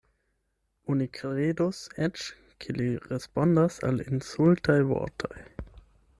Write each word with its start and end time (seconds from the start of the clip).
Oni 0.93 1.07
kredus 1.17 1.81
eĉ, 2.07 2.25
ke 2.65 2.75
li 2.79 2.89
respondas 3.13 3.79
al 3.91 4.03
insultaj 4.09 4.81
vortoj. 4.95 5.41